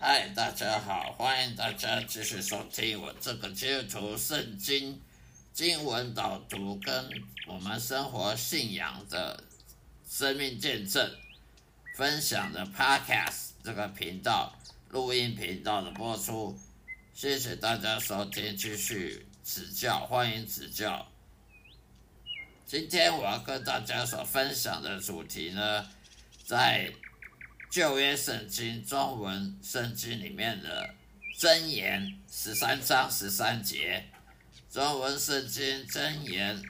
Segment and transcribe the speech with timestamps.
[0.00, 5.02] 嗨大家好，欢迎大家继续收听我这个基督徒圣经
[5.52, 7.10] 经文导读跟
[7.48, 9.42] 我们生活信仰的
[10.08, 11.10] 生命见证
[11.96, 14.56] 分享的 Podcast 这个频道
[14.90, 16.56] 录音频道的播出，
[17.12, 21.08] 谢谢大家收听，继续指教，欢迎指教。
[22.64, 25.90] 今天我要跟大家所分享的主题呢，
[26.44, 26.92] 在。
[27.70, 30.94] 旧约圣经中文圣经里面的
[31.38, 34.08] 箴言十三章十三节，
[34.70, 36.62] 中文圣经箴言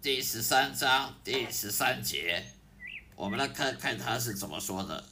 [0.00, 2.46] 第十三章第十三节，
[3.14, 5.04] 我们来看看他是怎么说的。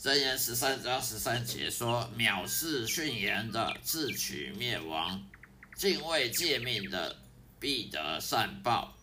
[0.00, 5.18] 箴言十三章十三节说：“藐视训言的，自取灭亡；
[5.76, 7.16] 敬畏诫命的，
[7.58, 8.96] 必得善报。”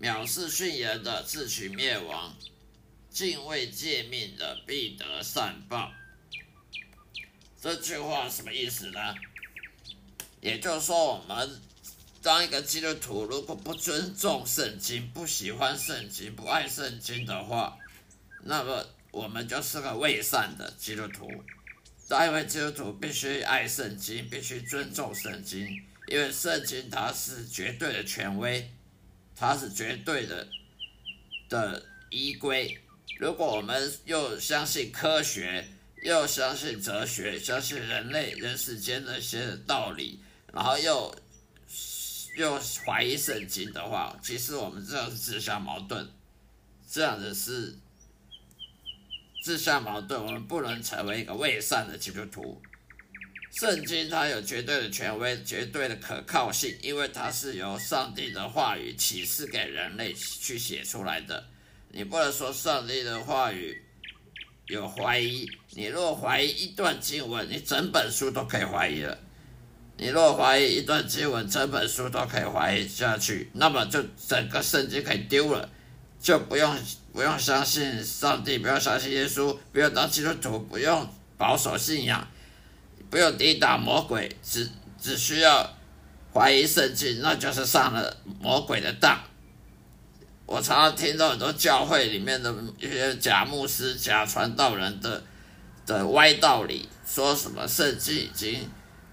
[0.00, 2.36] 藐视训言的，自取灭亡。
[3.12, 5.92] 敬畏诫命的必得善报。
[7.60, 9.14] 这句话什么意思呢？
[10.40, 11.60] 也就是说，我们
[12.22, 17.78] 当一个基督徒，如果不尊重圣经、不喜欢圣经、不爱圣经的话，
[18.44, 21.30] 那么我们就是个伪善的基督徒。
[22.08, 25.68] 当一位基督徒必须爱圣经，必须尊重圣经，
[26.08, 28.70] 因为圣经它是绝对的权威，
[29.36, 30.48] 它是绝对的
[31.48, 32.78] 的依归。
[33.18, 35.68] 如果我们又相信科学，
[36.02, 40.20] 又相信哲学，相信人类人世间的一些道理，
[40.52, 41.14] 然后又
[42.36, 46.10] 又怀疑圣经的话，其实我们这样是自相矛盾，
[46.90, 47.78] 这样子是
[49.44, 50.20] 自相矛盾。
[50.24, 52.60] 我们不能成为一个伪善的基督徒。
[53.52, 61.46] 圣经它有绝对的权威，绝对的可靠性，因为它是由上帝的话语启示给人类去写出来的。
[61.94, 63.82] 你不能说上帝的话语
[64.66, 65.46] 有怀疑。
[65.72, 69.18] 你若怀疑一段经文，你整本书都可以怀疑了。
[69.98, 75.68] 你若怀疑一段经文，整本书都可以怀疑下去，那么就整个圣经可以丢了，
[76.18, 76.74] 就不用
[77.12, 82.26] 不用相信上帝，不用相信耶稣，不用当基督徒，不用保守信仰，
[83.10, 85.70] 不用抵挡魔鬼，只只需要
[86.32, 89.22] 怀疑圣经，那就是上了魔鬼的当。
[90.52, 95.22] 我常常听到很多教会里面的一些假牧师、假传道人的
[95.86, 98.68] 的歪道理，说什么圣经已经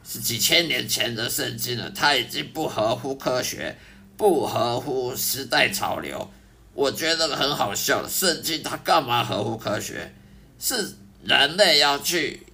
[0.06, 3.78] 是几千年前的圣经了，它已经不合乎科学，
[4.18, 6.30] 不合乎时代潮流。
[6.74, 10.14] 我觉得很好笑，圣经它干嘛合乎科学？
[10.60, 12.46] 是人类要去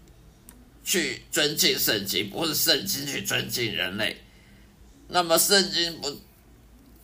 [0.83, 4.21] 去尊敬圣经，不是圣经去尊敬人类。
[5.07, 6.15] 那么圣经不？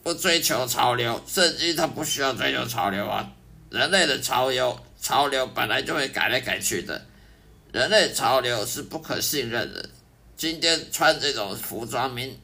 [0.04, 3.32] 不追求潮流，圣经它不需要追求潮流啊。
[3.70, 7.06] 人类的潮流，潮流本来就会改来改去的。
[7.72, 9.90] 人类潮流是不可信任的。
[10.36, 12.38] 今天穿这种服装，明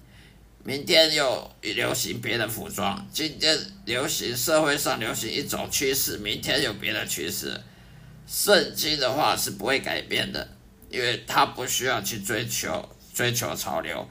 [0.63, 3.07] 明天又流行别的服装。
[3.11, 7.59] 今天流行社会上流行一种趋势，明天有别的趋势。
[8.27, 10.47] 圣经的话是不会改变的，
[10.89, 14.07] 因为它不需要去追求追求潮流。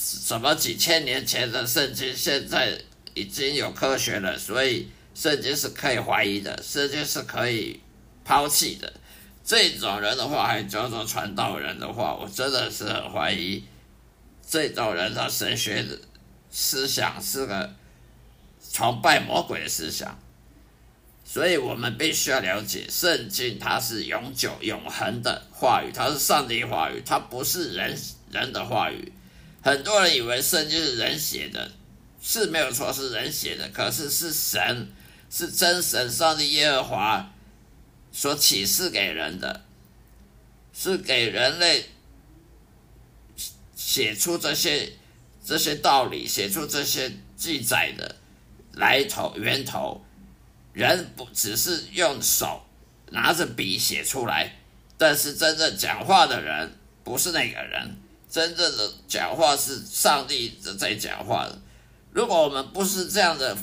[0.00, 2.80] 什么几千年前的圣经，现在
[3.14, 7.80] 已经有科学了，所以圣经是可以怀疑的，圣经是可以
[8.24, 8.92] 抛弃的。
[9.44, 13.64] 这种人的话，还叫做传道人的话，我真的是很怀疑。
[14.48, 15.84] 这种人他神学
[16.48, 17.74] 思想是个
[18.72, 20.16] 崇拜魔鬼的思想，
[21.24, 27.98] 所以我们必须要了解圣经，它是永久永恒的话语，它是上帝话语，它不是人
[28.30, 29.12] 人的话语。
[29.68, 31.70] 很多人以为圣经是人写的，
[32.22, 33.68] 是没有错，是人写的。
[33.68, 34.88] 可是是神，
[35.30, 37.34] 是真神上帝耶和华
[38.10, 39.66] 所启示给人的，
[40.72, 41.84] 是给人类
[43.76, 44.90] 写出这些
[45.44, 48.16] 这些道理，写出这些记载的
[48.72, 50.02] 来头源头。
[50.72, 52.62] 人不只是用手
[53.10, 54.56] 拿着笔写出来，
[54.96, 56.72] 但是真正讲话的人
[57.04, 57.96] 不是那个人。
[58.30, 61.58] 真正的讲话是上帝在讲话的。
[62.12, 63.56] 如果我们不是这样的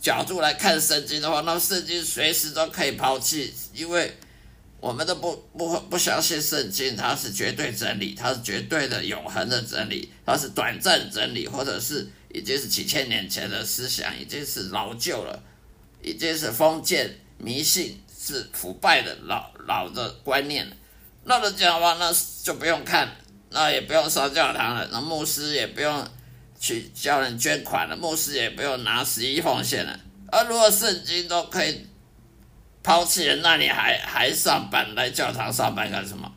[0.00, 4.16] 角度来看圣经的话，那圣经随时都可以抛弃，因为
[4.80, 15.42] 我们都不不不相信圣经，它是绝对真理，它是绝对的永恒的真理，它是短暂真理，或者是已经是几千年前的思想，已经是老旧了，
[16.02, 20.76] 已经是封建迷信，是腐败的老老的观念了。
[21.24, 22.12] 那么讲话，那
[22.42, 23.16] 就不用看。
[23.52, 26.08] 那也不用烧教堂了，那牧师也不用
[26.58, 29.98] 去叫人捐款了，牧师也不用拿十一奉献了。
[30.30, 31.86] 而如果圣经都可以
[32.82, 36.32] 抛弃了，那你还还上班来教堂上班干什么？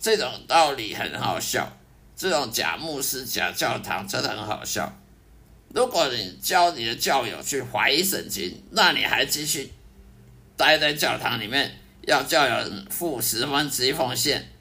[0.00, 1.76] 这种道理很好笑，
[2.16, 4.92] 这种假牧师、假教堂真的很好笑。
[5.74, 9.72] 如果你教你的教友去怀疑圣经，那你还继续
[10.56, 14.52] 待在教堂里面，要教友付十分之一奉献，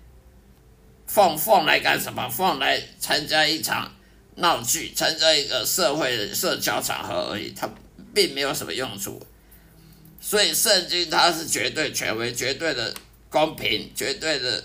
[1.07, 2.27] 奉奉来干什么？
[2.29, 3.94] 放来参加一场
[4.35, 7.69] 闹剧，参加一个社会的社交场合而已，它
[8.13, 9.25] 并没有什么用处。
[10.19, 12.94] 所以圣经它是绝对权威、绝对的
[13.29, 14.63] 公平、绝对的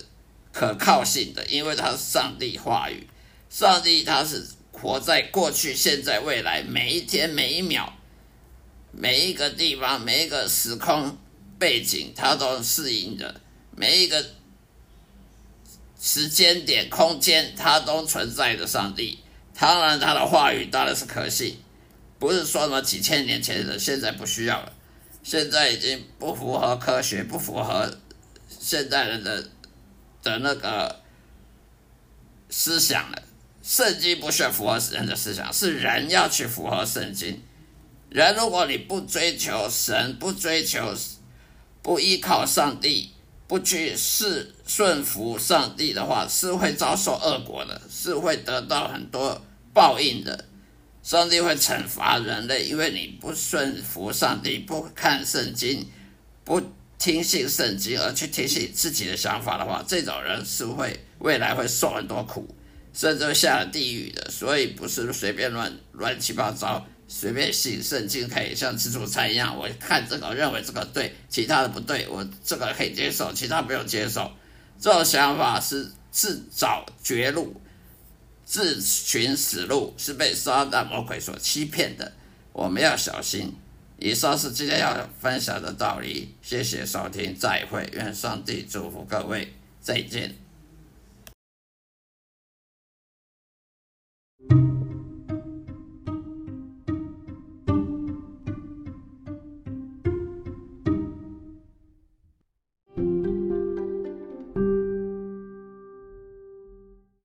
[0.52, 3.06] 可靠性的，因为它是上帝话语，
[3.50, 4.46] 上帝他是。
[4.80, 7.92] 活在过去、现在、未来，每一天、每一秒、
[8.92, 11.18] 每一个地方、每一个时空
[11.58, 13.40] 背景，它都适应的。
[13.74, 14.24] 每一个
[16.00, 19.18] 时间点、空间，它都存在着上帝。
[19.60, 21.58] 当然，他的话语当然是可信，
[22.20, 24.72] 不是说什么几千年前的，现在不需要了。
[25.24, 27.98] 现在已经不符合科学，不符合
[28.48, 29.48] 现代人的
[30.22, 31.00] 的那个
[32.48, 33.22] 思想了。
[33.60, 37.42] 圣经不需要符合人的思想，是人要去符合圣经。
[38.08, 40.94] 人如果你不追求神，不追求，
[41.82, 43.12] 不依靠上帝，
[43.48, 49.42] 不去是顺服上帝的话，是会遭受恶果的，是会得到很多
[49.72, 50.44] 报应的。
[51.02, 55.86] 上帝会惩罚人类，因为你不顺服上帝，不看圣经，
[56.44, 56.62] 不
[56.98, 62.46] 听信圣经，而去听信自己的想法的话，这种人是会未来会受很多苦。
[62.92, 69.56] 甚至下地狱的，所以不是随便乱乱七八糟，随便信圣经可以像自助餐一样。
[69.56, 74.30] 我看这个认为这个对，其他的不对，我这个可以接受，其他不用接受。
[74.78, 77.60] 这种想法是自找绝路，
[78.44, 82.12] 自寻死路，是被撒旦魔鬼所欺骗的。
[82.52, 83.54] 我们要小心。
[84.00, 86.32] 以上是今天要分享的道理。
[86.40, 87.88] 谢谢收听，再会。
[87.94, 90.47] 愿上帝祝福各位，再见。